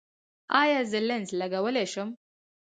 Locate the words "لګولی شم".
1.39-2.09